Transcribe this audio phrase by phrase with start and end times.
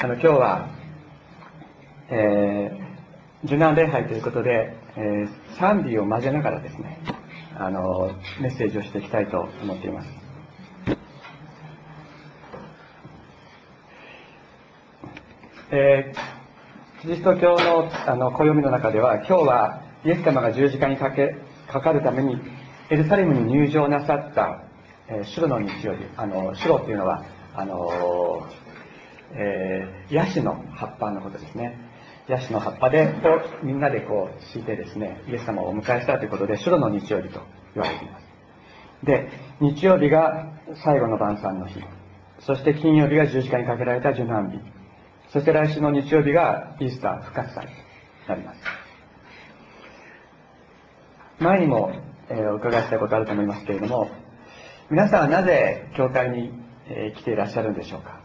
[0.00, 0.68] あの今日は、
[2.08, 7.00] えー、受難礼拝ということで、えー、賛美を交ぜながらですね
[7.56, 10.08] あのメッセージをしていきたいと思っています。
[15.72, 21.34] えー、キリスト教のあの暦の中では今日はイエス様が十字架にかけ
[21.66, 22.40] かかるために
[22.88, 24.62] エルサレムに入場なさった、
[25.08, 27.24] えー、主の日曜日あの主っていうのは
[27.56, 28.46] あの
[29.34, 31.76] えー、ヤシの葉っぱのことですね。
[32.28, 37.40] ヤシの葉っぱでこうみんなでこう敷いてですねイエス様をお迎えしたということで主の日曜日と
[37.74, 38.26] 言われています。
[39.04, 39.28] で
[39.60, 40.52] 日曜日が
[40.84, 41.82] 最後の晩餐の日。
[42.40, 44.60] そして金曜日が十字架にかけられた受難日。
[45.30, 48.60] そして来週の日曜日がイースター復活祭となります。
[51.40, 51.92] 前にも、
[52.28, 54.10] えー、お伺いしたことあると思いますけれども
[54.90, 56.52] 皆さんはなぜ教会に、
[56.88, 58.17] えー、来ていらっしゃるんでしょうか？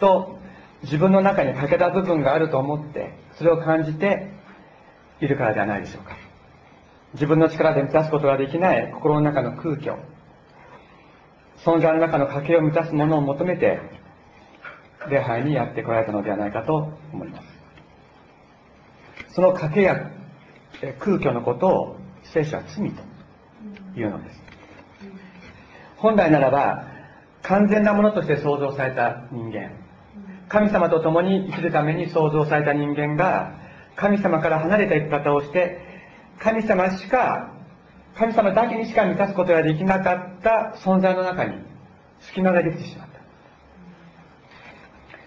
[0.00, 0.38] と
[0.82, 4.32] 自分の中に欠けた部分があると思ってそれを感じて
[5.20, 6.16] いるからではないでしょうか。
[7.14, 9.94] 自分の力で満たすことができない心の中の空虚。
[11.64, 13.80] 存在の中の欠けを満たすものを求めて
[15.10, 19.34] 礼拝にやってこられたのではないかと思います。
[19.34, 20.10] その欠けや
[20.98, 23.02] 空虚のことを聖書は罪と
[23.98, 24.42] いうのです。
[25.96, 26.86] 本来ならば
[27.42, 29.70] 完全なものとして創造された人間。
[30.50, 33.56] 神様と共に生きるために創造された人間が
[33.94, 35.80] 神様から離れた生き方をして
[36.40, 37.54] 神様しか
[38.16, 41.54] 神様だけにしか満たすことができなかった存在の中に
[42.18, 43.20] 隙間ができてしまった。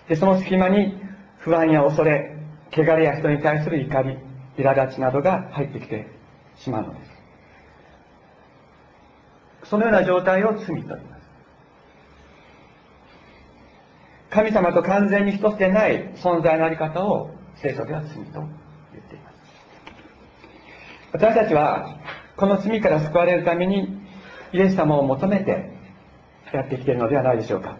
[0.09, 1.01] でその隙間に
[1.37, 2.35] 不安や恐れ
[2.71, 4.17] 汚れや人に対する怒り
[4.57, 6.07] 苛立ちなどが入ってきて
[6.57, 7.05] しまうので
[9.63, 9.69] す。
[9.69, 11.23] そのような状態を罪と言います
[14.33, 18.39] 神様と完全に一つでない存在のあり方を聖書では罪と
[18.91, 19.35] 言っています。
[21.11, 21.99] 私たちは
[22.35, 24.01] この罪から救われるために
[24.51, 25.71] イエス様を求めて
[26.51, 27.77] やってきているのではないでしょうか。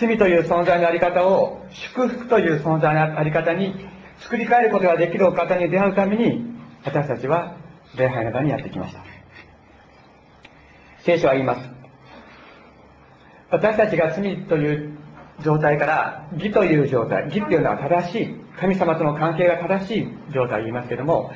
[0.00, 3.74] 罪という存在のあり方を祝福という存在のあり方に
[4.20, 6.42] 作り変えることができるお方に出会うために
[6.84, 7.56] 私たちは
[7.96, 9.04] 礼拝の場にやってきました。
[11.00, 11.81] 聖書は言います。
[13.52, 14.98] 私たちが罪という
[15.44, 21.30] 状態から義という状態義っていうのは正しい神様との関係が正しい状態を言いますけども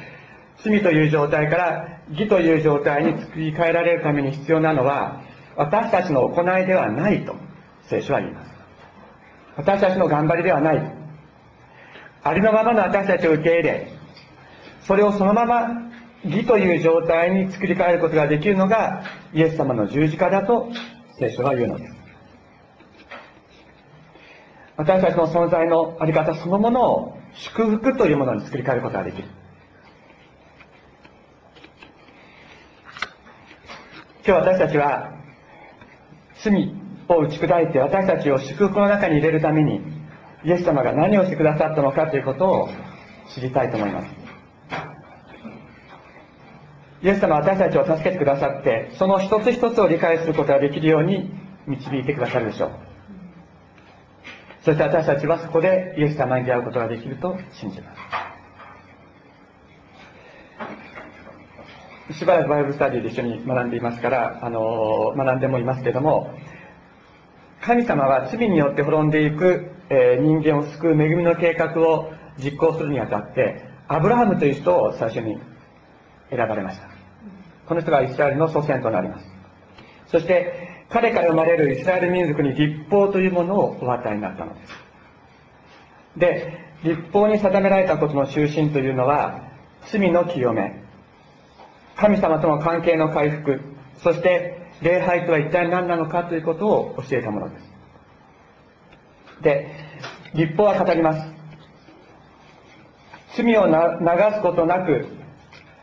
[0.65, 5.23] 罪という状態から義という状態に作り変えられるために必要なのは
[5.57, 7.37] 私たちの行いではないと
[7.83, 8.51] 聖書は言います。
[9.57, 10.93] 私たちの頑張りではない。
[12.23, 13.93] ありのままの私たちを受け入れ
[14.83, 15.69] それをそのまま
[16.25, 20.71] 義という状態に作り変えることができるのがイエス様の十字架だと
[21.19, 21.96] 聖書は言うのです。
[24.77, 29.29] 私たちの存在のあり方そのものを祝福というものに作り変えることができる。
[34.27, 35.13] 今日私たちは
[36.43, 36.75] 罪
[37.09, 39.81] を打ち砕いて私たちを祝福の中に入れるために
[40.45, 42.69] イエス様が何をしてくださったのかということを
[43.35, 44.09] 知りたいと思います。
[47.03, 51.31] イエス様は私たちを助けてくださってその一つ一つを理解することができるように
[51.67, 52.86] 導いてくださるでしょう。
[54.67, 57.95] そして私たちはそこでイエス様に出会うことができると信じま
[62.11, 62.19] す。
[62.19, 66.35] しばらくバイブスタディで一緒に学んでいますからあの学んでもいますけども
[67.61, 75.39] 神様は罪によって滅んでいく、えー、人間を救う恵みの計画を実行するにあたってアブラハムという人を最初に
[76.31, 76.89] 選ばれました。
[77.69, 79.27] この人がイスラエルの祖先となります。
[80.09, 84.87] そして彼から生まれるイスラエル民族に立法というものをお与えになったのです。
[86.17, 89.43] で立法に定められたことの中心というのは
[89.91, 90.83] 罪の清め。
[91.97, 93.61] 神様との関係の回復。
[93.99, 97.77] そして礼拝とは一体何なのかということを教えたものです。
[99.43, 99.71] で
[100.35, 101.37] 立法は語ります。
[103.37, 103.73] 罪を流
[104.35, 105.07] すことなく、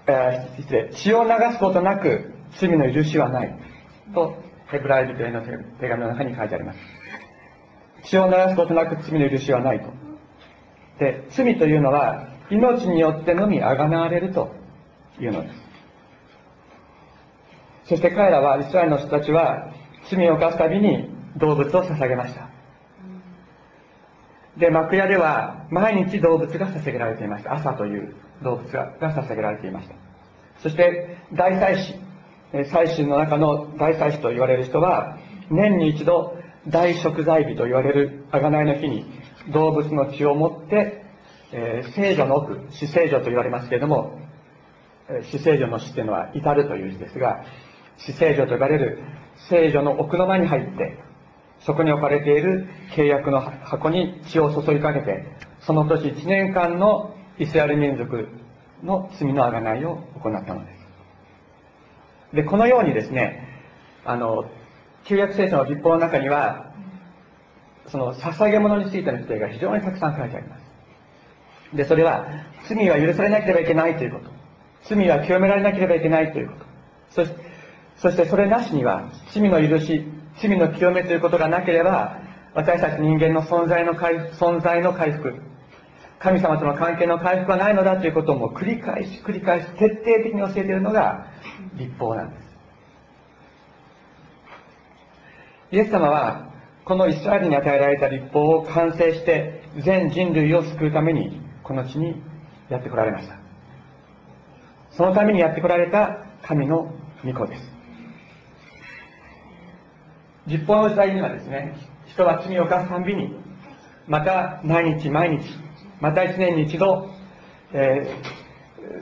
[0.08, 3.56] えー、失礼血を流すことなく罪の許しはない。
[4.14, 4.36] と
[4.74, 6.80] ヘブライ人への手紙の中に書いてあります。
[8.06, 9.86] 血を流すことなく罪の許しはないと。
[11.00, 14.52] で罪というのは命によってのみあがなわれると
[15.20, 15.56] いうのです。
[17.86, 19.72] そして彼らはイスラエルの人たちは
[20.10, 22.50] 罪を犯すたびに動物を捧げました。
[24.58, 27.54] で幕屋では毎日動物が捧げられていました。
[27.54, 29.94] 朝という動物が捧げられていました。
[30.64, 32.03] そして大祭司
[32.54, 35.18] 祭司の中の大祭司と言われる人は
[35.50, 39.06] 年に一度大食材日と言われる贖いの日に
[39.52, 41.04] 動物の血を持って、
[41.52, 44.20] えー、聖女の奥死聖女と言われますけれども
[45.32, 47.44] 死聖女の死というのは至るという字ですが
[47.98, 49.00] 死聖女と呼ばれる
[49.50, 50.98] 聖女の奥の間に入って
[51.66, 55.26] そこに置かれている契約の箱に血を注ぎかけて
[55.62, 58.28] その年1年間のイスラエル民族
[58.84, 60.83] の罪の贖いを行ったのです。
[62.34, 63.48] でこのようにですね
[64.06, 64.50] あの
[65.06, 66.74] 旧約聖書の立法の中には
[67.88, 70.64] その捧げ物についての規定が非常にたくさん書いてあります。
[71.76, 72.28] でそれは
[72.68, 74.32] 罪は許されなければいけないということ。
[74.84, 76.66] 罪は清められなければいけないということ。
[77.10, 77.54] そして
[77.98, 80.04] そしてそれなしには罪の許し
[80.42, 82.20] 罪の清めということがなければ
[82.54, 85.36] 私たち人間の存在の回存在の回復
[86.24, 91.28] 神様との関係の回復はないのだということも繰り返し繰り返し徹底的に教えているのが
[91.76, 92.44] 立法なんです。
[95.74, 96.50] イエス様は
[96.86, 102.22] このイスラエルに与えられた立法を完成して全人類を救うためにこの地に
[102.70, 103.38] やってこられました。
[104.92, 106.94] そのためにやってこられた神の
[107.26, 107.64] 御子です。
[110.48, 111.76] 立法の時代にはですね
[112.08, 113.36] 人は罪を犯すたんびに
[114.08, 115.50] また毎日毎日
[116.04, 117.10] また一年に一度、
[117.72, 118.14] え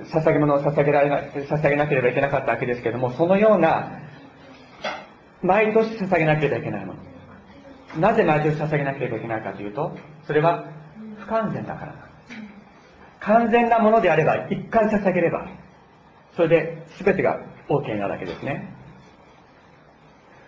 [0.05, 4.03] ー、捧げ物を捧げられな捧げなければいけなかったわけですけれどもそのような
[5.41, 6.99] 毎年捧げなければいけないもの。
[7.99, 10.69] なぜ毎年捧げなければいけないかというとそれは
[11.17, 11.95] 不完全だから。
[13.19, 15.49] 完全なものであれば一回捧げれば
[16.35, 18.71] それで全てが OK なだけですね。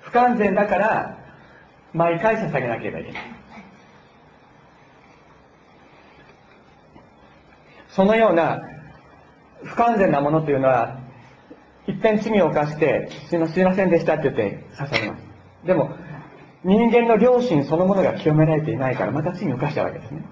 [0.01, 1.17] 不完全だから
[1.93, 3.42] 毎回捧げなければいけない。
[7.95, 8.61] そのような
[9.63, 10.99] 不完全なものというのは
[11.87, 15.23] 一遍罪を犯してすいませんでしたって言って捧げます。
[15.65, 15.95] でも
[16.63, 20.23] 人間の良心そのものが清められていないからまた罪を犯しちゃうわけですね。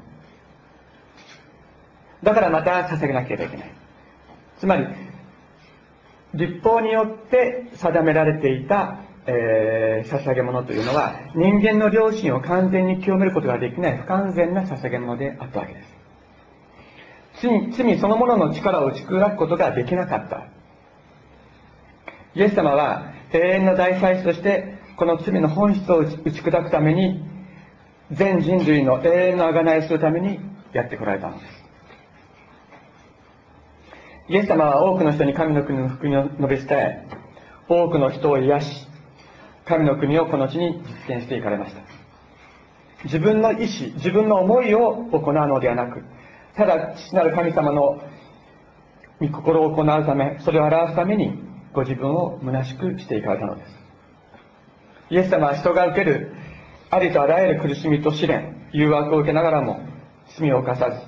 [2.24, 3.72] だからまた捧げなければいけない。
[4.58, 4.88] つまり
[6.34, 16.00] 立法によって定められていた、えー、捧げ物というのは人間の良心を完全に清めることができない不完全な捧げ物であったわけです。
[17.42, 20.48] 罪罪そのものの力を打ち砕くことができなかった。
[22.36, 27.24] イエス様は永遠の大祭司としてこの罪の本質を打ち砕くために
[28.12, 30.40] 全人類の永遠の贖いをするために
[30.74, 31.62] やってこられたのです。
[34.30, 37.08] イエス様は多くの人に神の国の福音を述べ伝え
[37.68, 38.88] 多くの人を癒し
[39.66, 41.82] 神の国をこの地に実現していかれました。
[43.04, 46.04] 自分の意志自分の思いを行うのではなく
[46.56, 48.01] ただ父なる神様の
[49.19, 51.39] 御心を行うためそれを表すために
[51.74, 53.81] ご自分を虚しくしていかれたのです。
[55.12, 56.31] イエス様は人が受ける
[56.89, 59.81] ありとあらゆる苦しみと試練誘惑を受けながらも
[60.38, 61.00] 罪を犯さず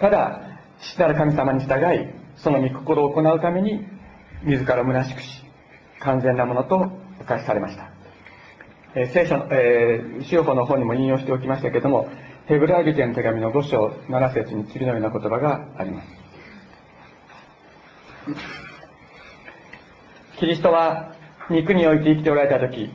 [0.00, 0.40] ただ
[0.80, 3.86] 父なる神様に従いその御心を行うために
[4.44, 5.44] 自ら虚しくし
[6.00, 6.90] 完全なものと
[7.20, 7.90] お貸しされました、
[8.96, 12.08] えー、聖書の、えー、司法の方にも引用しておきましたけども
[12.50, 16.08] ヘブライ人への手紙の5章7節に次のような言葉があります。
[20.40, 21.14] キリストは
[21.48, 22.90] 肉において生きておられた時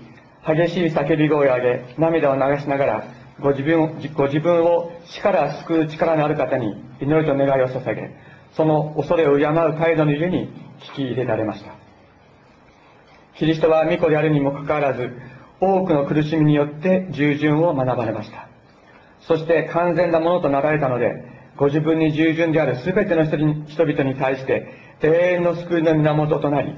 [0.46, 3.04] 激しい叫び声を上げ涙を流しながら
[3.40, 8.14] ご自分ご自分を死から救う力のある方に祈りと願いを捧げ
[8.58, 10.50] その恐れを敬う態度のゆえに
[10.94, 11.72] 聞き入れられました。
[13.38, 15.12] キリストは御子であるにもかかわらず
[15.62, 18.50] 多くの苦しみによって従順を学ばれました。
[19.28, 21.12] そして完全なものとなられたので
[21.58, 24.68] ご自分に従順である全ての人々に対して
[25.02, 26.74] 永遠の救いの源となり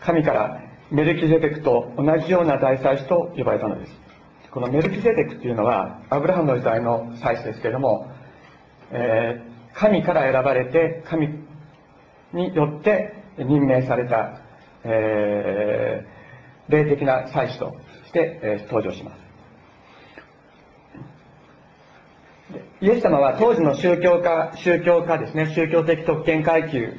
[0.00, 3.92] 神からメルキゼテクと同じような大祭司と呼ばれたのです。
[4.50, 8.10] このメルキゼテクというのはアブラハムの時代の祭司ですけれども、
[8.90, 11.28] えー神から選ばれて神
[12.32, 14.40] によって任命された、
[14.84, 17.76] えー、霊的な祭司と
[18.06, 19.27] して、えー、登場します。
[22.80, 25.52] イエス様は当時の宗教家宗教家ですね。
[25.54, 26.94] 宗教的特権階級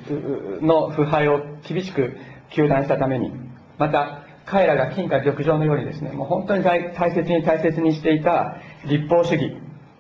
[0.62, 2.18] の腐敗を厳しく
[2.51, 3.32] 糾弾したために
[3.77, 9.56] また彼らが金貨玉状のようにですねもう本当に大切に大切にしていた立法主義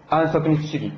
[0.09, 0.93] 安息日主義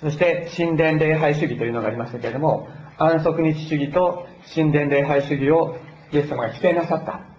[0.00, 5.76] そして神殿礼拝主義というのがありましたけれども安息日主義と神殿礼拝主義を
[6.12, 7.32] イエス様が否定なさった。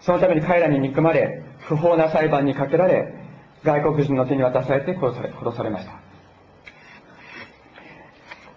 [0.00, 3.14] そのために彼らに憎まれ不法な裁判にかけられ
[3.64, 6.00] 外国人の手に渡されて殺され殺されました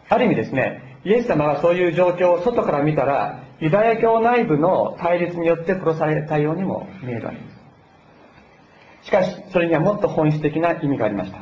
[0.09, 7.61] ある意味ですねイエス様はそういう状況を外から見たらユダヤ教内部の対立によって殺されたようにも見えるわけです
[9.03, 11.39] しかし、それにはもっと本質的な意味がありました。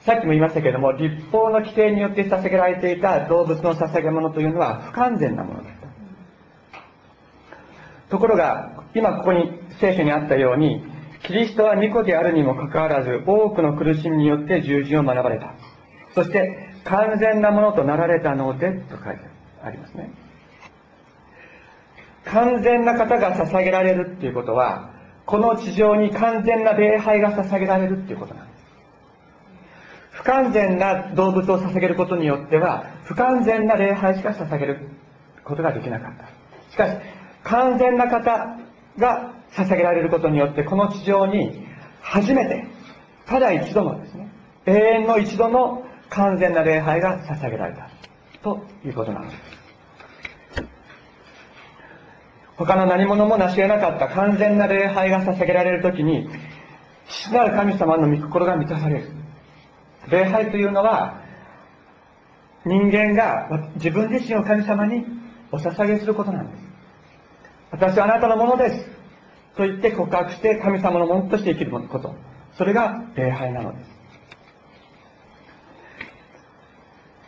[0.00, 5.88] さっきも言いましたけれども、立法の規定によって捧げられていた動物の捧げ物というのは不完全なものだった。
[8.10, 10.82] ところが、今ここに聖書にあったように、
[11.22, 15.54] キリストは巫女であるにもかかわらず、多くの苦しみによって十字を学ばれた。
[16.14, 19.20] そして、完全なものとなられたので、と書いて
[19.62, 20.10] ありますね。
[22.24, 24.90] 完全な方が捧げられるっていうことは、
[25.26, 28.58] この地上に完全な礼拝が捧げられるっていうことなんです。
[30.12, 34.88] 不完全な動物を捧げることによっては、不完全な礼拝しか捧げる
[35.44, 36.72] ことができなかった。
[36.72, 36.96] しかし、
[37.44, 38.58] 完全な方
[38.98, 41.66] が捧げられることによって、この地上に
[42.00, 42.66] 初めて、
[43.26, 44.30] ただ一度のですね、
[44.66, 47.90] 永遠の一度の完全な礼拝が捧げられた。
[48.42, 49.58] ということなのです。
[52.56, 56.28] 他の何者も成し得なかった完全な礼拝が捧げられるときに、
[57.06, 59.10] 父なる神様の御心が満たされる。
[60.10, 61.20] 礼拝というのは、
[62.64, 65.04] 人間が自分自身を神様に
[65.52, 66.67] お捧げすることなんです。
[67.70, 68.86] 私はあなたのものです。
[69.56, 72.14] と言って告白して神様のものとして生きること。
[72.56, 73.98] それが礼拝なのです。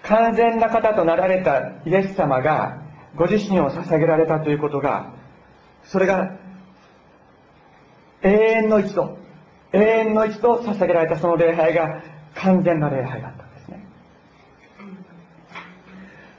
[0.03, 2.83] 完全な方となられたイエス様が
[3.17, 5.13] ご自身を捧げられたということが、
[5.85, 6.37] それが
[8.23, 9.19] 永遠の一度、
[9.73, 12.03] 永遠の一度捧げられたその礼拝が
[12.35, 13.87] 完全な礼拝だったんですね。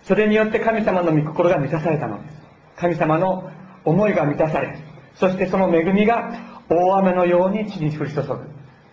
[0.03, 2.41] それによって神様の御心が満たされたのです。
[2.77, 3.51] 神様の
[3.86, 4.78] 思いが満たされ、
[5.16, 6.32] そしてその恵みが
[6.70, 8.40] 大雨のように地に降り注ぐ。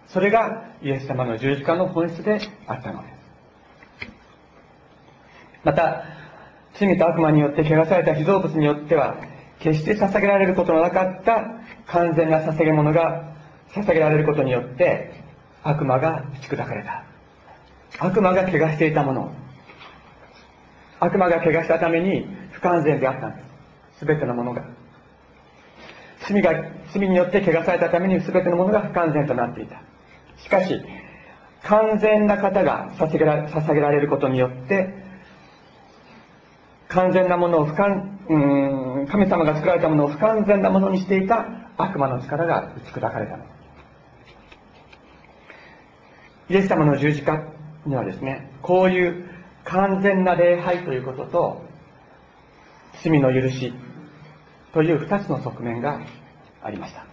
[0.09, 3.19] それがイエス様の十字架の本質であったのです。
[5.65, 6.05] また、
[6.75, 9.17] 罪と悪魔によって汚された被造物によっては、
[9.61, 11.45] 決して捧げられることのなかった
[11.87, 13.35] 完全な捧げ物が
[13.75, 15.13] 捧げられることによって、
[15.63, 17.05] 悪魔が打ち砕かれた。
[17.99, 19.33] 悪魔が怪我していたもの。
[21.01, 23.43] 悪魔が怪我したために不完全であったんで
[23.95, 23.99] す。
[23.99, 24.78] すべてのものが。
[26.27, 26.53] 罪が、
[26.93, 29.83] 罪によって怪我されたために全てのものが不完全となっていた。
[30.37, 30.81] しかし、
[31.63, 34.95] 完全な方が捧げら捧げられることによって、
[36.89, 41.47] 完全なものを不完、うん、神様が作られたものを不完全なものにしていた
[41.77, 43.45] 悪魔の力が打ち砕かれたの。
[46.51, 47.43] イエス様の十字架
[47.85, 49.29] にはですね、こういう
[49.65, 51.69] 完全な礼拝ということと、
[53.03, 53.75] 罪の許し
[54.73, 56.01] という二つの側面が
[56.63, 57.07] ありました。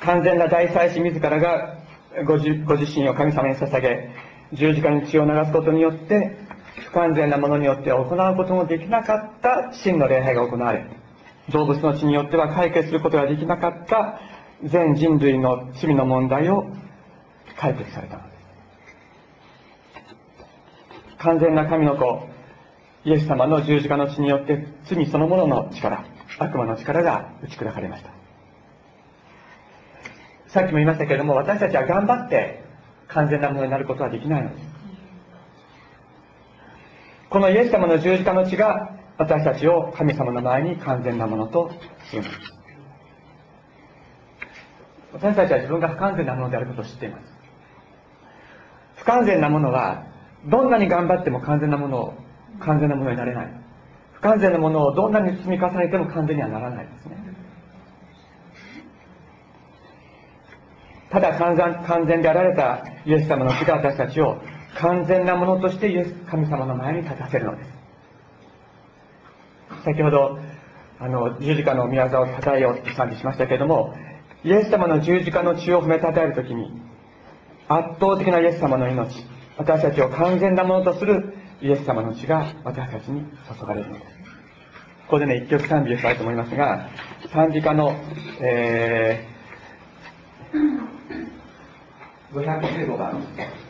[0.00, 1.78] 完全な大祭司自らが
[2.26, 4.10] ご自ご自身を神様に捧げ、
[4.52, 6.36] 十字架に血を流すことによって、
[6.88, 10.86] 不完全なものによっては行うこともできなかった真の礼拝が行われ、
[11.50, 14.20] 動物の血によっては解決することができなかった
[14.64, 16.70] 全人類の罪の問題を
[17.58, 18.35] 解決されたのです。
[21.18, 22.28] 完全な神の子、
[23.04, 26.04] イエス様の十字架の血によって罪そのものの力、
[26.38, 28.10] 悪魔の力が打ち砕かれました。
[30.48, 32.64] さっきも言いましたけれども、私たちは頑張って
[33.08, 34.66] 完全なものになることはできないのです。
[37.28, 41.70] このイエス様の十字架の血が私たちを神様の前に完全なものと
[42.10, 42.40] するのです。
[45.12, 47.24] 私たちは自分が不完全なものであることを知っています。
[48.96, 50.04] 不完全なものは、
[50.46, 52.14] どんなに頑張っても完全なものを
[52.60, 53.66] 完全なものになれない。
[54.12, 57.16] 不完全なものをどんなに積み重ねても完全にはならないですね。
[61.10, 64.38] ただ完全完全であられたイエス様の死が私たちを
[64.78, 67.70] 完全なものとしてイエス神様の前に立たせるのです。
[69.84, 70.38] 先ほど、
[70.98, 73.94] あの、十字架の御業を称えようって賛美しましたけれども、
[74.44, 76.70] イエス様の十字架の血を褒めたたえるときに、
[77.68, 79.24] 圧倒的なイエス様の命、
[79.58, 83.22] 私たちを完全なものとするイエス様の血が私たちに
[83.58, 84.16] 注がれるのです。
[85.06, 86.88] ここでね、一曲賛美をしたいと思いますが、
[87.32, 87.94] 賛美歌の、
[88.40, 93.22] えー、515番、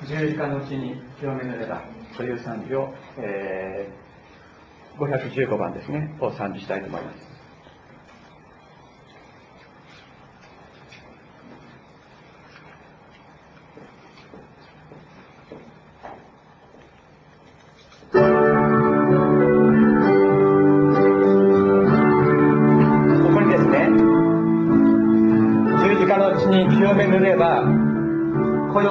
[0.09, 1.83] 十字架の血に清めぬれば
[2.17, 7.26] という賛美を、えー、515番ですね、を賛美したいと思います。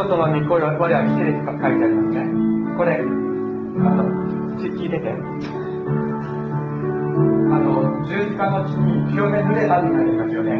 [0.07, 2.23] との御声は我は来てると書いてありますね。
[2.77, 3.03] これ、あ
[3.95, 4.03] の、
[4.57, 5.11] 聞いてて。
[7.51, 10.59] あの、十字架の地に清めるればって書いてありますよね。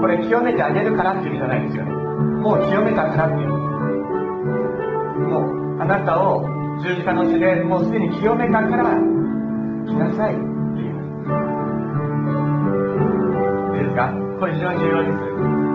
[0.00, 1.92] これ清めてあげるからっていう意味じゃないですよね。
[2.42, 3.48] もう清めたからっていう。
[5.28, 6.44] もう、あなたを
[6.82, 8.94] 十字架の地でもうすでに清めたから、
[9.86, 10.96] 来なさいっていう。
[13.76, 15.10] いいですかこれ非常に重要で
[15.62, 15.65] す。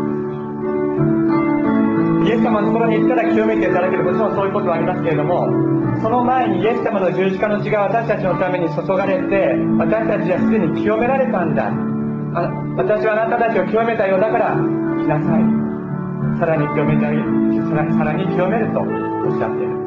[2.41, 5.45] ス様のところに行ったら清めていただけるもちろんそういうことはありますけれども
[6.01, 11.69] その前にイエス様の十字架の血が私たちのために注がれて私たちはすでに清められたんだ。
[12.33, 15.43] あ私はあなたたちを清めたようだから来なさい。
[16.39, 19.80] さらに清めてあげさらに清めるとおっしゃっている。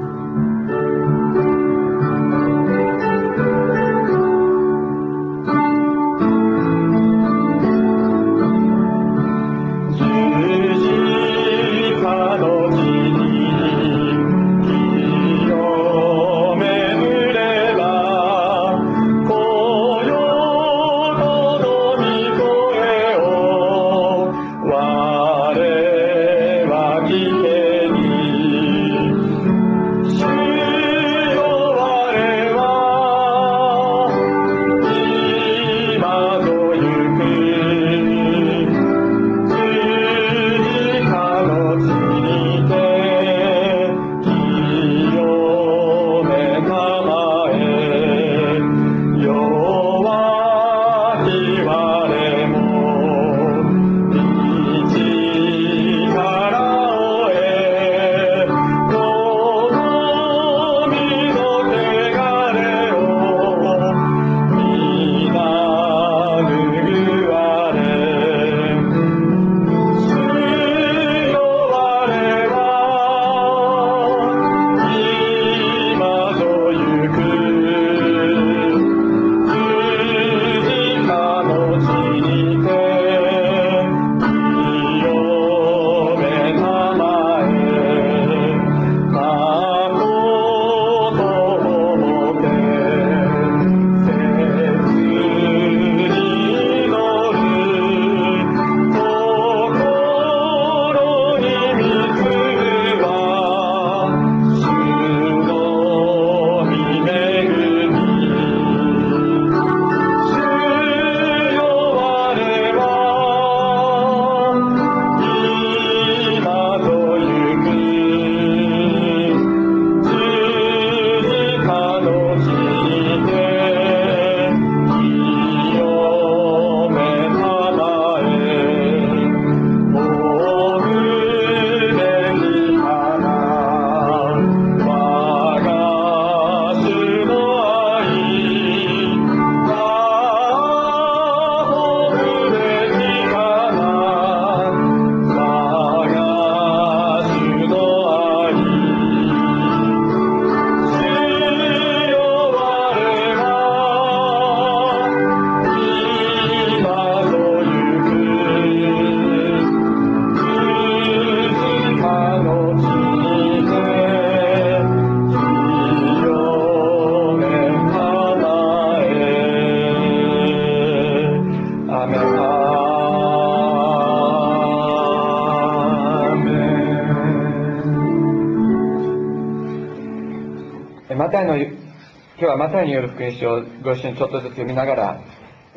[183.14, 185.20] 福音書をご一緒にちょっとずつ読みながら、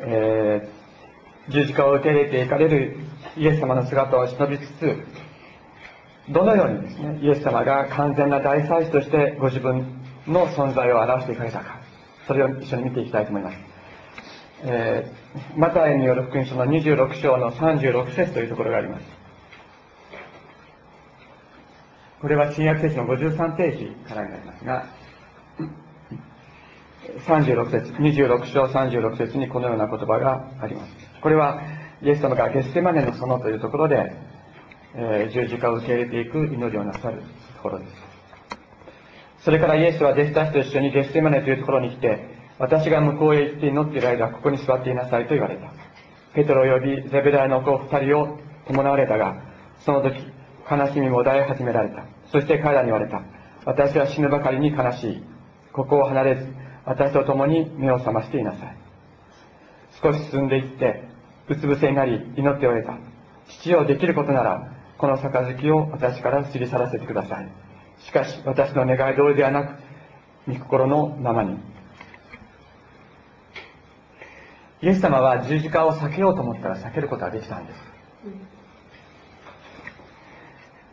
[0.00, 2.96] えー、十字架を受け入れていかれる
[3.36, 4.96] イエス様の姿を忍びつつ、
[6.30, 9.86] どのようにですね、イエス様が完全な大祭司としてご自分
[10.26, 11.80] の存在を表していかれたか、
[12.26, 13.56] それを一緒に見ていきたいと思います。
[14.64, 19.06] えー、マタイによる福音書の26章の36節というところがあります。
[22.20, 24.97] これは新約聖書の53ページからになりますが、
[27.26, 30.92] 36節26章36節にこのような言葉があります。
[31.22, 31.60] これは
[32.02, 34.12] イエス様がゲステマネの園というところで、
[34.94, 37.22] えー、十字架を受け入れていく祈りをなさる
[37.56, 37.92] ところです。
[39.44, 45.72] それからイエスは弟子たちと一緒にゲステマネというところに来て私が向こうへ行って祈っている間ここに座っていなさいと言われた。
[46.34, 49.42] ペトロを呼びゼベダイの子二人を伴われたが
[49.84, 50.16] その時
[50.70, 52.04] 悲しみも抱え始められた。
[52.30, 53.22] そして彼らに言われた。
[53.64, 55.22] 私は死ぬばかりに悲しい。
[55.72, 58.76] ここを離れず私と共に目を覚ましていなさい。
[60.02, 61.04] 少し進んでいって
[61.48, 62.96] うつ伏せになり祈っておれた。
[63.46, 67.48] 父をできることならこの杯を私から過ぎ去らせてください。
[68.00, 69.74] しかし私の願い通りではなく
[70.48, 71.58] 御心のままに。
[74.80, 77.80] イエス様は十字架を避けようと思ったら避けることができたんです。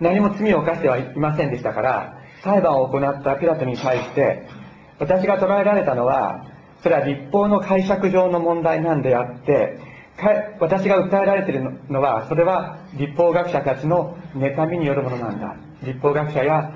[0.02, 4.65] 何も罪を犯してはいませんでしたから裁判を行ったピラトに対して
[5.00, 6.46] 私が捉えられたのは
[6.82, 9.80] それは立法の解釈上の問題なんであって
[10.60, 15.56] 私が訴えられているのはそれは立法学者たちの妬みによるものなんだ。
[15.84, 16.72] 立法学者や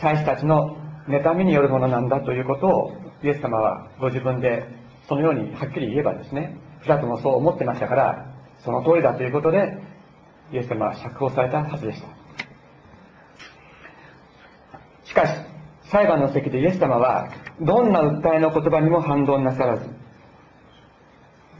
[0.00, 0.76] 祭司たちの
[1.08, 4.64] 妬みによるものなんだということをイエス様はご自分で
[5.08, 9.78] そのようにはっきり言えばですねピラトもそう思ってましたからその通りだということで
[10.52, 12.08] イエス様は釈放されたはずでした。
[15.04, 15.30] しかし
[15.84, 17.28] 裁判の席でイエス様は
[17.64, 19.88] どんな訴えの言葉にも反論なさらず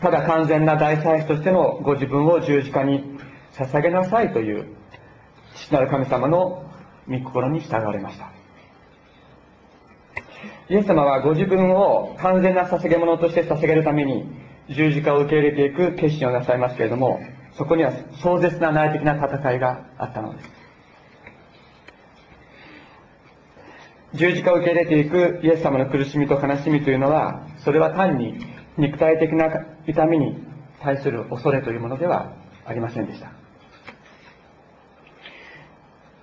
[0.01, 3.19] ただ完全な大祭司としてのご自分を十字架に
[3.55, 4.67] 捧げなさいという
[5.55, 6.65] 父なる神様の
[7.09, 8.33] 御心に従われました。
[10.69, 14.25] イエス様はご自分を完全な捧げ物として捧げるために
[14.71, 17.21] 十字架を受け入れていく決心をなさいますけれども
[17.59, 20.62] そこには壮絶な内的な戦いがあったのです。
[24.15, 28.39] 十字架を受け入れていくイエス様の苦しみと悲しみというのはそれは単に
[28.77, 29.49] 肉体的な
[29.87, 30.37] 痛みに
[30.83, 32.33] 対する恐れというものでは
[32.67, 33.31] ありませんでした。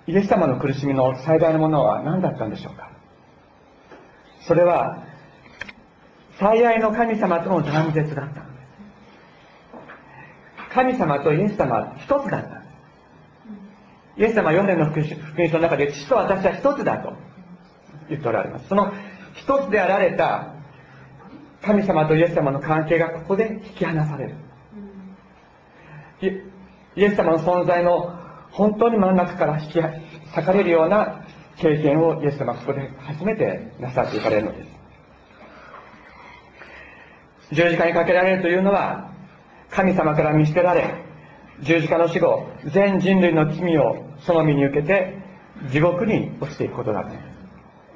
[0.06, 2.90] イエス様の苦しみの最大のものは何だったんでしょうか？
[4.46, 5.04] それは
[6.38, 8.42] 最愛の神様との断絶だった。
[10.74, 12.62] 神様とイエス様は一つだった。
[14.16, 17.12] イエス様は4年の福音書の中で父と私は一つだと。
[18.10, 18.68] 言っておられます。
[18.68, 18.92] その
[19.34, 20.54] 一つであられた
[21.62, 24.34] 神様とイエス様の関係がここで引き離される。
[26.96, 28.18] イエス様の存在の
[28.50, 29.92] 本当に真ん中から引き裂
[30.44, 31.24] かれるような
[31.56, 34.80] 経験をイエス様はここで初めてなさっていかれるのです。
[37.52, 39.10] 十字架にかけられるというのは
[39.70, 40.94] 神様から見捨てられ
[41.62, 45.18] 十字架の死後全人類の罪をその身に受けて
[45.70, 47.29] 地獄に落ちていくことだと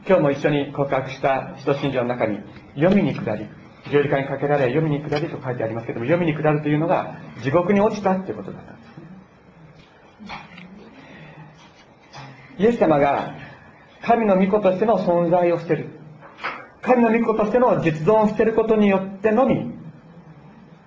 [0.07, 2.39] 今日も一緒に告白した使徒信条の中に
[2.75, 3.49] 読みに下り
[3.91, 8.95] 十字架にかけられ読みに下りと書いてありますけども読みに下るというのが地獄に落ちたっていうことだったんです
[12.59, 13.35] イエス様が
[14.03, 15.89] 神の御子としての存在を捨てる。
[16.83, 19.73] 神の御子としての実存を捨てることによってのみ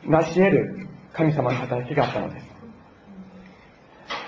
[0.06, 2.46] 成し得る神様の働きがあったのです。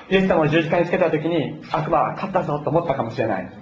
[0.09, 3.58] イエス様を十字架につけた時に悪魔は勝ったぞと思ったかもしれない。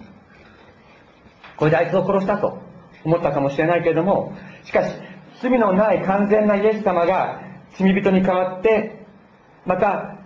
[1.58, 2.60] これであいつを殺したと
[3.04, 4.94] 思ったかもしれないけれどもしかし
[5.42, 7.42] 罪のない完全なイエス様が
[7.78, 9.06] 罪人に代わって
[9.66, 10.18] また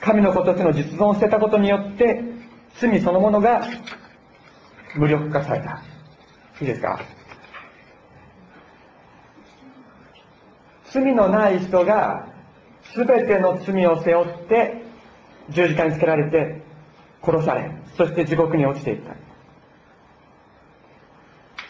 [0.00, 2.22] 神の子としての実存を捨てたことによって
[2.80, 3.66] 罪そのものが
[4.96, 5.82] 無力化された。
[6.60, 7.00] いいですか？
[10.84, 12.28] 罪のない人が
[12.94, 14.84] 全ての罪を背負って
[15.50, 16.62] 十字架につけられて
[17.22, 19.23] 殺されそして地獄に落ちていった。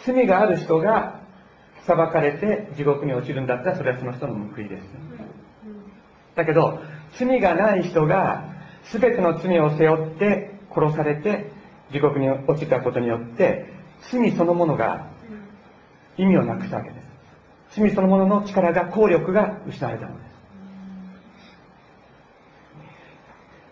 [0.04, 1.20] 罪がある人が
[1.86, 4.84] 裁かれて地獄に落ちるんだったらそれはその人の報いです。
[6.34, 6.80] だけど
[7.18, 8.52] 罪がない人が
[8.92, 11.52] 全ての罪を背負って殺されて
[11.92, 13.66] 地獄に落ちたことによって
[14.10, 15.10] 罪そのものが
[16.16, 17.00] 意味をなくしたわけで
[17.70, 17.80] す。
[17.80, 20.24] 罪そのものの力が効力が失われたので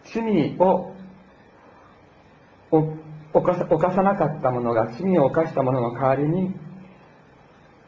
[0.05, 0.15] す。
[0.15, 0.93] 罪を
[3.33, 6.55] 犯さなかった者が罪を犯した者の代わりに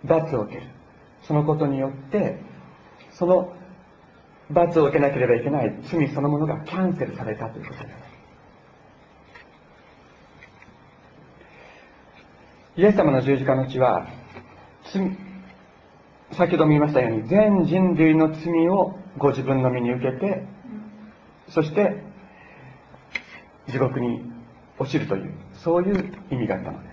[0.04, 0.66] 罰を受ける。
[1.22, 2.38] そのことによって
[3.11, 3.54] その
[4.50, 7.94] 罰を受けなければいけない罪そのものがキャンセルされたということです
[12.76, 14.07] イエス様の十字架の血は
[16.33, 20.44] 先ほども言いましたように全人類の罪をご自分の身に受けて
[21.48, 22.02] そして
[23.68, 24.34] 地獄に
[24.78, 26.88] 落ちるというそういう意味があったので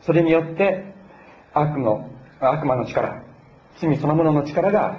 [0.00, 0.06] す。
[0.06, 0.94] それによって
[1.52, 3.22] 悪の悪魔の力
[3.80, 4.98] 罪そのものの力が、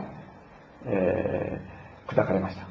[0.85, 2.67] えー、砕かれました。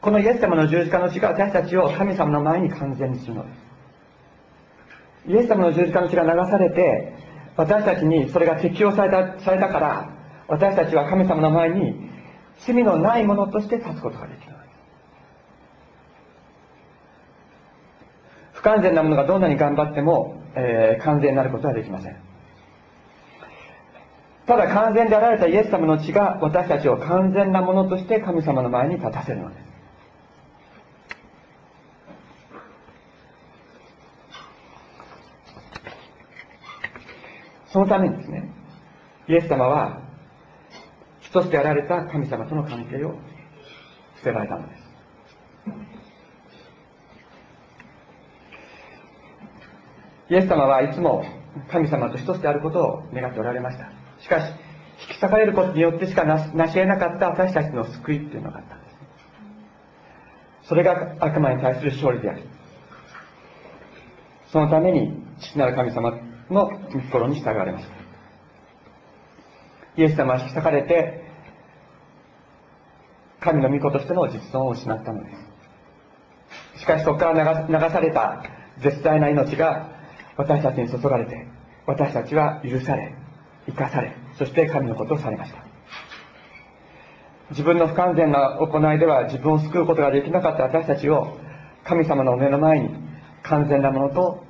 [0.00, 3.52] このイエス様の十字架の血が私たちを神様の前に完全にするので
[5.26, 5.30] す。
[5.32, 7.14] イエス様の十字架の血が流されて
[7.56, 10.10] 私たちにそれが適用されたされたから
[10.48, 12.10] 私たちは神様の前に
[12.58, 14.56] 罪のないものとして立つことができる
[18.55, 22.16] 不完全なものがどんなに頑張っても、えー、完全になることはできません。
[24.44, 29.66] ただ完全であられたイエス様の血が私たちを完全なものとして神様の前に立たせるのです。
[37.72, 38.50] そのためにですね、
[39.28, 40.00] イエス様は
[41.20, 43.14] 人としてやられた神様との関係を
[44.16, 44.85] 捨てられたのです。
[50.28, 51.24] イエス様はいつも
[51.70, 53.90] 神様と一つであることを願っておられました。
[54.20, 54.52] しかし
[55.00, 58.96] 引き裂かれることによってしかなし得なかった私たちの救いっていうのがあったんです
[60.68, 62.42] それが悪魔に対する勝利であり
[64.50, 66.12] そのために父なる神様
[66.50, 67.94] の御心に従われました。
[69.98, 71.24] イエス様は引き裂かれて
[73.40, 75.30] 神の御子としての実存を失ったので
[76.74, 76.80] す。
[76.80, 78.42] しかしそこから流された
[78.82, 79.95] 絶大な命が
[80.36, 81.46] 私たちに注がれて
[81.86, 83.14] 私たちは許され
[83.66, 85.64] 生かされそして神のことをされました。
[87.50, 91.38] 自分の不完全な行いでは自分を救うことができなかった私たちを
[91.84, 92.90] 神様の目の前に
[93.44, 94.44] 完全なものと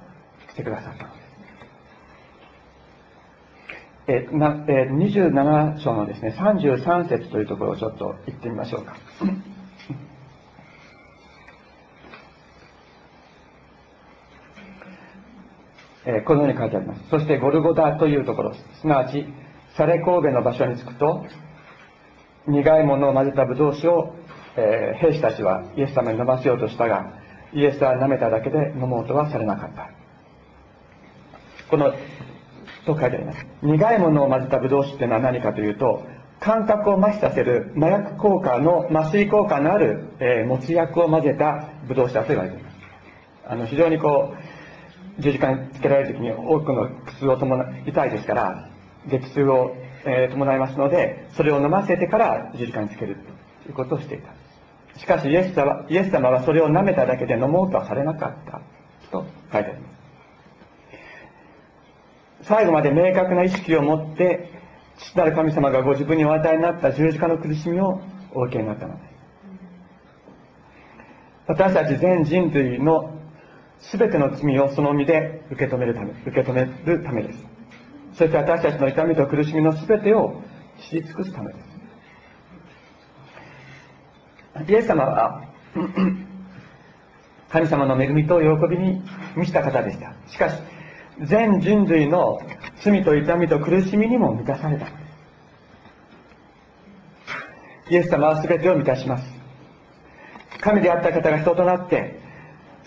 [0.51, 1.05] してくださった。
[4.09, 8.97] のですえなえ27章のですね33節というところをちょっと言ってみましょうか。
[16.07, 17.03] えこのように書いてあります。
[17.11, 19.27] そしてゴルゴダというところ、すなわち、
[19.77, 21.27] サレ神戸の場所に着くと、
[22.47, 24.15] 苦いものを混ぜたブドウ酒を、
[24.57, 27.13] え、兵士たちはイエス様に飲ませようとしたが、
[27.53, 29.91] イエスは舐めただけで飲もうとはされなかった。
[31.69, 31.93] この、
[32.87, 33.47] と書いてあります。
[33.63, 36.05] 苦いものを混ぜたブドウ酒っていうのは何かというと、
[36.39, 42.77] 感覚を麻痺させる麻薬効果の、麻酔効果のある、えー、持ち薬を混ぜたブドウ酒だと言われています。
[43.49, 44.46] あの、非常にこう、
[45.19, 48.69] 十字架につけられる時に多くの苦痛を伴いたいですから
[49.07, 49.75] 激痛を、
[50.05, 53.17] えー、伴いますのでそれを飲ませてから十字架につける
[53.65, 54.35] ということをしていた。
[54.99, 58.61] しかしイエス様イエス様はそれを舐めただけで飲もうとはされなかった
[59.11, 59.89] と書いてありま
[62.43, 62.49] す。
[62.49, 64.51] 最後まで明確な意識を持って
[64.99, 68.01] 父なる神様がご自分にお与えになった十字架の苦しみを
[68.33, 69.17] お受けになったのです。
[71.49, 73.16] 私たち全人類の
[73.81, 77.39] 全ての罪をその身で受け止めるため、受け止めるためです。
[78.15, 80.43] そして私たちの痛みと苦しみの全てを
[80.89, 81.67] 知り尽くすためです。
[84.73, 85.45] イエス様は、
[87.51, 89.03] 神様の恵みと喜びに
[89.37, 90.15] 満ちた方でした。
[90.27, 90.57] しかし、
[91.23, 92.41] 全人類の
[92.83, 94.87] 罪と痛みと苦しみにも満たされた。
[97.89, 99.25] イエス様は全てを満たします。
[100.61, 102.19] 神であった方が人となって、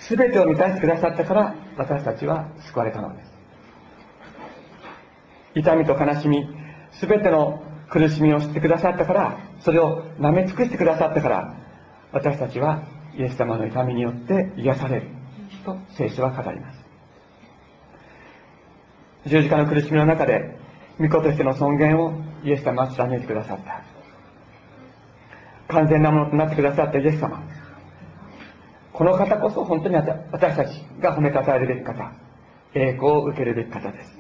[0.08, 3.30] 全てを満たしてくださったから私たちは救われたのです。
[5.56, 6.48] 痛みと悲しみ
[7.02, 11.56] 全ての苦しみを知ってくださったからそれを舐め尽くしてくださったから
[12.12, 12.84] 私たちは
[13.18, 15.08] イエス様の痛みによって癒される
[15.66, 16.80] と聖書は語ります。
[19.26, 20.58] 十字架の苦しみの中で
[21.00, 23.84] 御子としての尊厳をイエス様は貫いてくださった。
[25.74, 27.44] 完全なものとなってくださったイエス様。
[29.00, 32.12] この方こそ本当に私たちが褒めたたえるべき方、
[32.74, 34.20] 栄光を受けるべき方です。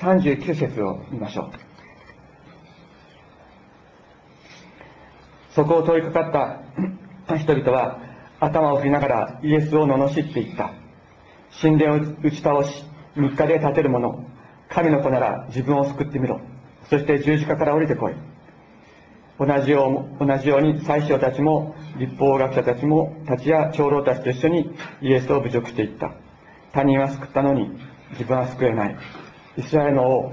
[0.00, 1.50] 39節を見ましょう。
[5.54, 6.32] そこを通りかかっ
[7.28, 8.00] た 人々は
[8.40, 10.72] 頭を振りながらイエスを罵っていった。
[11.62, 14.26] 神殿を打ち倒し、3日で建てる者、
[14.68, 16.40] 神の子なら自分を救ってみろ。
[16.90, 18.14] そして十字架から降りてこい。
[19.38, 24.70] 同じよう同じように宰相たちも立法学者たちもたちや長老たちと一緒に
[25.00, 26.12] イエスを侮辱していった。
[26.72, 27.70] 他人は救ったのに
[28.10, 28.96] 自分は救えない。
[29.56, 30.32] イスラエルの王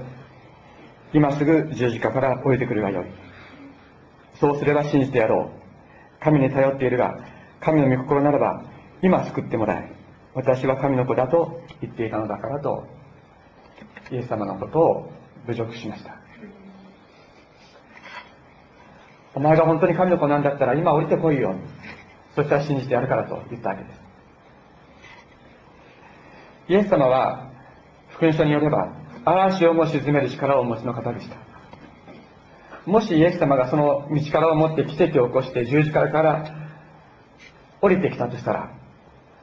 [1.12, 3.06] 今すぐ十字架から降りてくるがよい。
[4.34, 5.50] そうすれば信じてやろ
[6.20, 6.22] う。
[6.22, 7.16] 神に頼っているが
[7.60, 8.64] 神の御心ならば
[9.02, 9.92] 今救ってもらえ。
[10.34, 12.86] 私は神の子だと言っていたのだからと
[14.10, 15.10] イエス様のことを
[15.46, 16.25] 侮辱しました。
[19.36, 21.54] お前が本当に神の子なんだったら今降りてこいよ。
[22.34, 24.00] そしたら信じてやるからと言ったわけです。
[26.68, 27.50] イエス様は、
[28.08, 28.94] 福音書によれば、
[29.26, 31.36] 嵐をも沈める力をお持ちの方でした。
[32.86, 36.54] もしイエス様がその道からを持って奇跡を起こして十字架から
[37.82, 38.70] 降りてきたとしたら、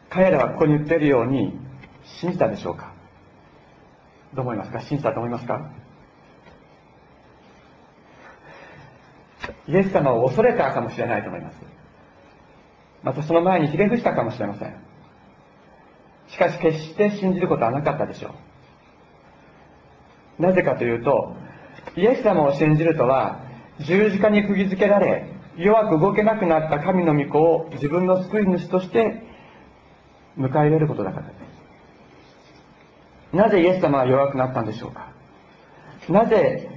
[0.09, 1.59] 彼らはここに言っているように
[2.19, 2.93] 信じたでしょうか？
[4.33, 4.81] どう思いますか？
[4.81, 5.71] 信じたと思いますか？
[9.67, 11.57] イエス様を恐れたかもしれないと思います。
[13.03, 14.75] またその前にひれ伏したかもしれません。
[16.29, 18.33] しかし決して信じることはなかったでしょ
[20.39, 20.41] う。
[20.41, 21.35] なぜかというと、
[21.95, 23.41] イエス様を信じるとは、
[23.79, 25.27] 十字架に釘付けられ、
[25.57, 29.21] 弱く動けなくなった神の御子を自分の救い主として
[30.37, 33.35] 迎え入れることだからです。
[33.35, 35.11] なぜイエス様は弱くなったんでしょうか
[36.07, 36.69] なぜ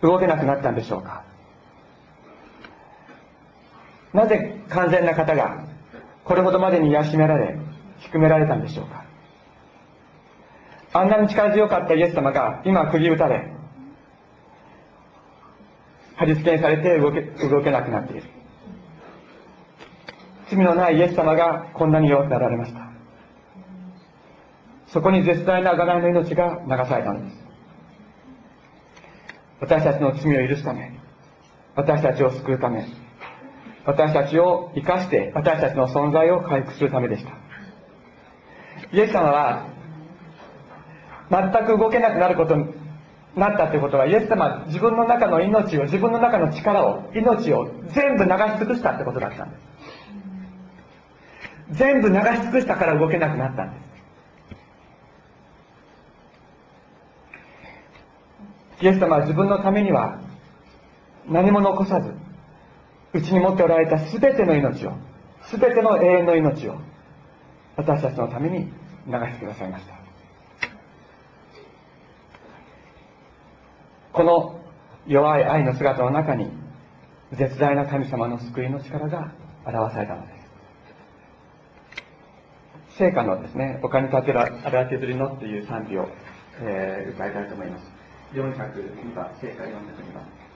[0.00, 1.24] 動けなくなったんでしょうか
[4.12, 5.64] なぜ完全な方が
[6.24, 7.58] これほどまでに養められ
[7.98, 9.04] 低められたんでしょうか。
[10.92, 13.52] あんなに力強かったイエス様が今釘打たれ
[16.16, 18.22] 貼り付けにされて動け動けなくなっている。
[20.50, 22.88] 罪のないイエス様がこんなに弱くなられました。
[24.86, 27.48] そこに絶大な贖いの命が流されたのです。
[29.60, 30.92] 私たちの罪を許すため
[31.74, 32.86] 私たちを救うため
[33.88, 37.30] 私たちを生かして私たちの存在を回復するためでした。
[38.92, 39.64] イエス様は
[41.30, 42.66] 全く動けなくなることに
[43.34, 49.62] なったということはイエス様は自分の中の命を自分の中の力を命を全部流し尽くしたってことだったんです。
[51.70, 53.78] 全部流し尽くしたから動けなくなったんで
[58.78, 58.84] す。
[58.84, 60.18] イエス様は自分のためには
[61.26, 62.17] 何も残さず
[63.12, 64.92] うちに持っておられた全ての命を
[65.50, 66.76] 全ての永遠の命を
[67.76, 68.70] 私たちのために
[69.06, 69.98] 流してくださいました。
[74.12, 74.60] この
[75.06, 76.50] 弱い愛の姿の中に
[77.32, 79.32] 絶大な神様の救いの力が
[79.64, 80.38] 表されたのです。
[82.98, 86.08] 聖歌のですね丘に立てら荒削りのっていう賛美を、
[86.60, 87.84] えー、歌いたいと思います。
[88.34, 89.68] 402番聖歌402
[90.12, 90.47] 番。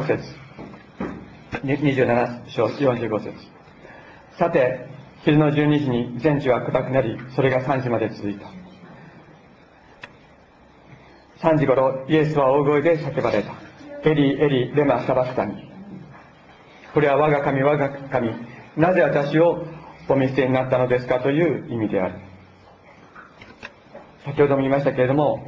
[0.00, 0.22] 5節。
[1.62, 3.34] 27章45節。
[4.38, 4.86] さて
[5.24, 8.46] 昼の12時に全地は暗くなりそれが3時まで続いた。
[11.46, 13.52] 3時頃イエスは大声で叫ばれた。
[14.08, 15.46] エリーエリーレマサバスタ
[16.94, 18.30] これは我が神我が神
[18.76, 19.66] なぜ私を
[20.08, 22.14] お見捨てになったのですかという意味である。
[24.24, 25.46] 先ほども言いましたけれども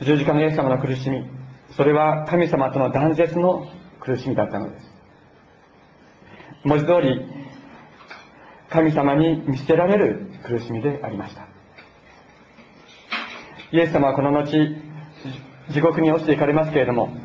[0.00, 1.24] 十字架のイエス様の苦しみ
[1.76, 3.66] それは神様との断絶の
[4.00, 4.92] 苦しみだったのです。
[6.64, 7.26] 文字通り
[8.68, 11.46] 神様に見捨てられる苦しみでありました。
[13.72, 14.46] イエス様はこの後
[15.70, 17.16] 地獄に落ちていかれますけれども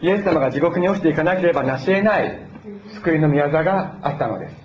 [0.00, 2.46] イエス様が地獄に落ちていかなければなし得ない
[2.94, 4.56] 救いの宮座があったのです。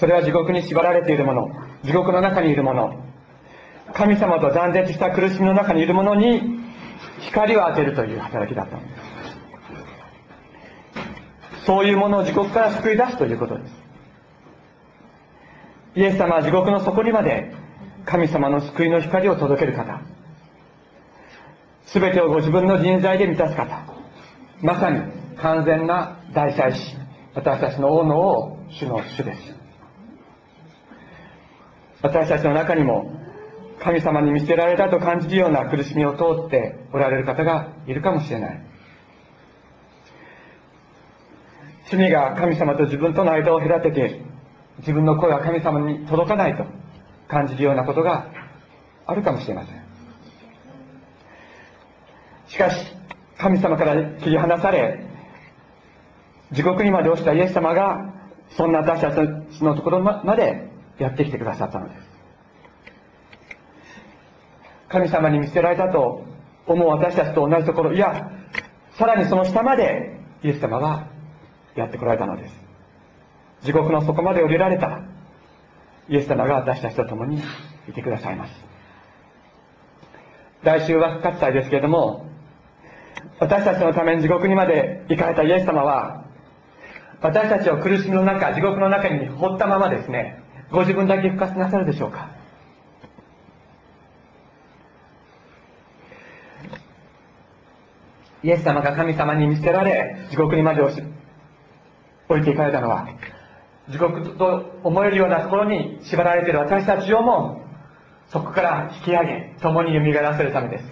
[0.00, 1.48] それは地獄に縛られているもの
[1.84, 3.02] 地獄の中にいるもの
[3.94, 6.55] 神様と断絶した苦しみの中にいるものに
[7.20, 8.94] 光を当てるという働きだったのです。
[11.66, 13.72] そういうものを地獄から救い出すということです。
[15.96, 17.52] イエス様は地獄の底にまで
[18.04, 20.00] 神様の救いの光を届ける方。
[21.86, 23.84] 全てをご自分の人材で満たす方。
[24.60, 25.00] まさに
[25.36, 26.96] 完全な大祭司。
[27.34, 29.54] 私たちの王の王主の主です。
[32.02, 33.10] 私たちの中にも
[33.80, 38.62] 神様に見捨てられたと感じるような苦しみを通っておられる方がいるかもしれない。
[41.88, 44.20] 罪が神様と自分との間を隔てて
[44.78, 46.64] 自分の声は神様に届かないと
[47.28, 48.28] 感じるようなことが
[49.06, 49.86] あるかもしれません。
[52.48, 52.92] しかし
[53.38, 55.04] 神様から切り離され
[56.52, 58.14] 地獄にまで落ちたイエス様が
[58.56, 59.18] そんな私たち
[59.62, 62.05] のところまでやってきてくださったのです。
[64.96, 66.24] 神様に見捨てられたと
[66.66, 68.30] 思う私たちと同じところいや
[68.98, 71.08] さらにその下までイエス様は
[71.74, 72.54] やってこられたのです。
[73.62, 75.00] 地獄の底まで降りられた
[76.08, 77.42] イエス様が私たちと共に
[77.88, 78.52] いてくださいます。
[80.62, 82.26] 来週は復活祭ですけれども
[83.38, 86.24] 私たちのために地獄にまで行かれたイエス様は
[87.20, 92.35] 私たちを苦しみの中地獄の中に放ったままですねご自分だけ復活なさるでしょうか。
[98.46, 103.08] イエス様が神様に見捨てられ地獄にまで降りていかれたのは
[103.90, 107.60] 地獄と思えるようなところに縛られている私たちをも
[108.28, 110.84] そこから引き上げ共に蘇らせるためです。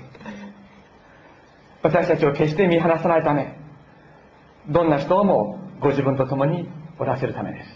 [1.82, 3.56] 私たちを決して見放さないため
[4.68, 7.68] どんな人をもご自分と共におらせるためです。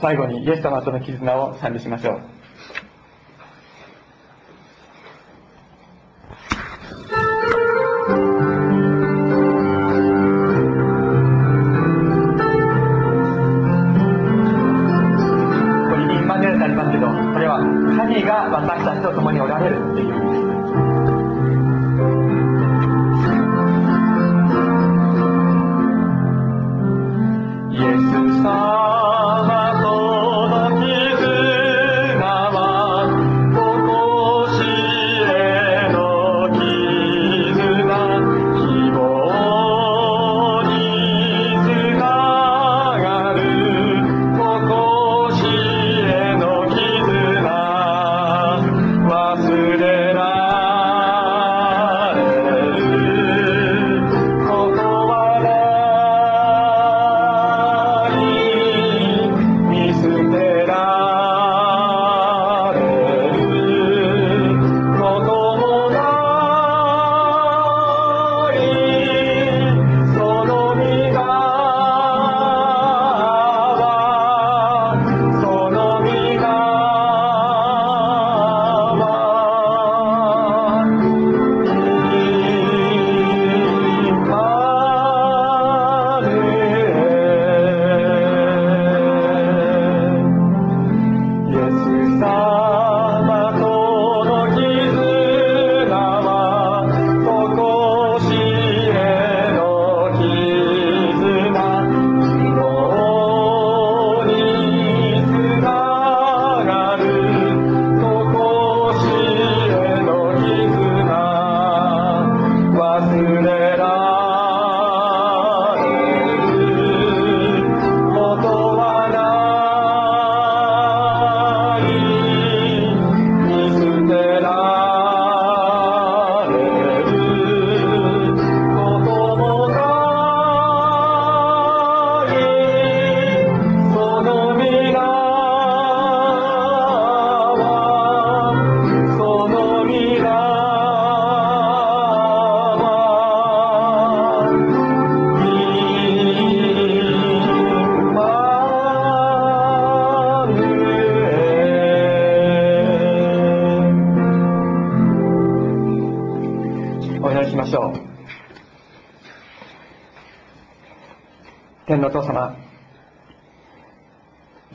[0.00, 2.35] 最後にイエス様との絆を賛美しましょう。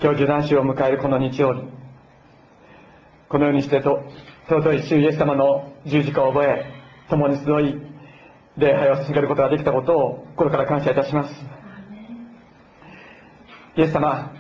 [0.04, 1.62] 今日受難週を迎えるこの日曜日
[3.30, 4.02] このようにしてと
[4.49, 6.66] 尊い主イエス様の十字架を覚え
[7.08, 7.80] 共に集い
[8.58, 11.36] 礼拝を捧げることができたことを心から感謝いたします。
[13.78, 14.34] イエス様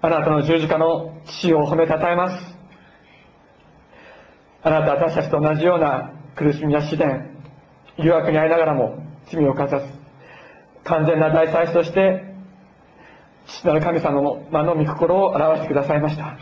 [0.00, 2.56] あなたの十字架の死を褒めたたえます。
[4.64, 7.36] あなたは私たちと同じような苦しみや試練
[7.98, 8.98] 誘惑に遭いながらも
[9.30, 9.86] 罪を犯さず
[10.82, 12.31] 完全な大祭司として
[13.46, 16.38] 父なる神様の間の御心を表してくださいました。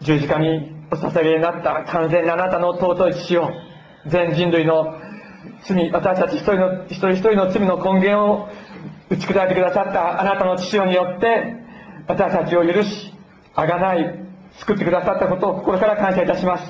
[0.00, 3.50] 十字架にお捧げになった完全なあなたの尊い父を
[4.06, 4.94] 全人類の
[5.66, 8.48] 罪私たち一人の一人一人の罪の根源を
[9.10, 11.56] 打ち砕いてくださったあなたの父によって
[12.06, 13.12] 私たちを許し
[13.54, 14.28] あがない
[14.60, 16.64] 救ってくださったことを心から感謝いたします。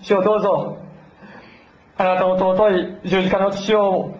[0.00, 0.78] 主をどうぞ
[1.98, 4.14] あなたの尊い十字架の父を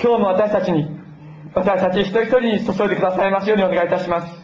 [0.00, 0.88] 今日も私たちに
[1.54, 4.42] 私たち一人一人に注いでくださいますようにお願いいたします。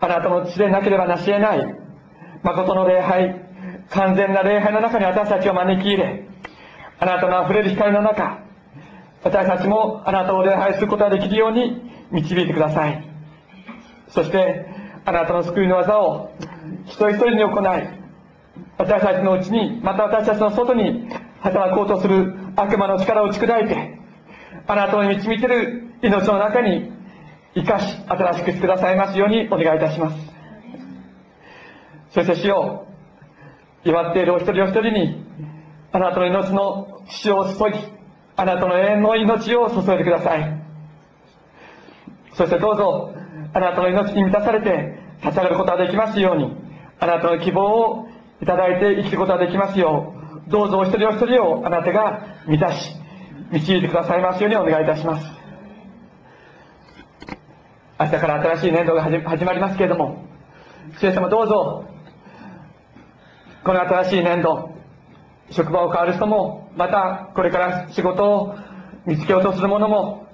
[0.00, 1.74] あなたの血でなければなし得ない
[2.42, 3.40] 誠の礼拝
[3.90, 6.26] 完全な礼拝の中に私たちを招き入れ
[6.98, 8.38] あなたの溢れる光の中
[9.22, 13.08] 私たちもあなたを礼拝することができるように導いてください。
[14.08, 14.66] そして
[15.04, 16.30] あなたの救いの技を
[16.86, 18.04] 一人一人に行い
[18.78, 21.08] 私たちのうちにまた私たちの外に
[21.40, 24.03] 働こうとする悪魔の力を打ち砕いて
[24.66, 26.92] あなたの導いてる命の中に
[27.54, 30.16] 生かし新しくしてくださいますようにお願いいたします。
[32.10, 32.86] そして主よ
[33.84, 35.24] 祝っているお一人お一人に
[35.92, 37.78] あなたの命の血を注ぎ
[38.36, 40.64] あなたの永遠の命を注いでください。
[42.34, 43.14] そしてどうぞ
[43.52, 46.56] あなたの命に満たされて立ち上がることができますように
[46.98, 48.08] あなたの希望を
[48.42, 50.14] いただいて生きることができますよ
[50.46, 52.90] うどうぞお一人お一人をあなたが満たし
[53.54, 55.26] 導いてくださいますようにお願いいたします。
[58.00, 60.24] 明日から新しい年度が始まりますけれども
[60.98, 61.84] 主様どうぞ
[63.64, 64.70] この新しい年度
[65.50, 68.56] 職場を変わる人もまたこれから仕事を
[69.06, 70.26] 見つけようとする者も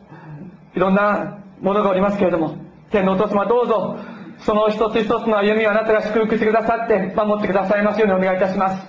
[0.74, 2.56] いろんなものがおりますけれども
[2.90, 3.98] 天のお父様どうぞ
[4.38, 8.86] その一つ一つの歩みをあなたが祝福してくださって守ってくださいますようにお願いいたします。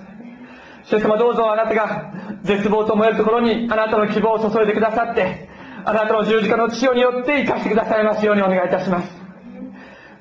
[0.85, 2.13] 主様どうぞあなたが
[2.43, 5.47] 絶望と思えるところにあなたの希望を注いでくださって
[5.85, 9.09] あなたの十字架の血によって生かしてくださいますようにお願いいたします。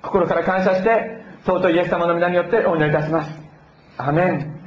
[0.03, 3.31] 心から感謝して尊いイエス様の皆によってお祈りいたします。
[3.99, 4.60] アメン。